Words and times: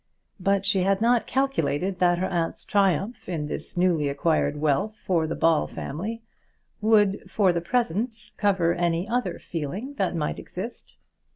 But 0.39 0.65
she 0.65 0.81
had 0.81 0.99
not 0.99 1.27
calculated 1.27 1.99
that 1.99 2.17
her 2.17 2.25
aunt's 2.25 2.65
triumph 2.65 3.29
in 3.29 3.45
this 3.45 3.77
newly 3.77 4.09
acquired 4.09 4.57
wealth 4.57 4.95
for 4.97 5.27
the 5.27 5.35
Ball 5.35 5.67
family 5.67 6.23
would, 6.81 7.29
for 7.29 7.53
the 7.53 7.61
present, 7.61 8.31
cover 8.35 8.73
any 8.73 9.07
other 9.07 9.37
feeling 9.37 9.93
that 9.99 10.15
might 10.15 10.39
exist. 10.39 10.95